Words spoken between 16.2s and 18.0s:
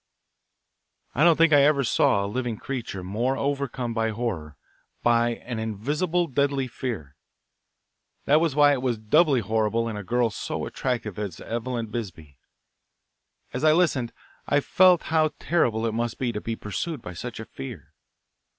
to be pursued by such a fear.